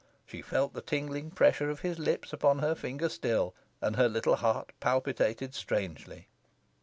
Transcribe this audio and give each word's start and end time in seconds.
She 0.25 0.41
felt 0.41 0.73
the 0.73 0.81
tingling 0.81 1.29
pressure 1.29 1.69
of 1.69 1.81
his 1.81 1.99
lips 1.99 2.33
upon 2.33 2.57
her 2.57 2.73
finger 2.73 3.07
still, 3.07 3.53
and 3.81 3.97
her 3.97 4.09
little 4.09 4.37
heart 4.37 4.71
palpitated 4.79 5.53
strangely. 5.53 6.27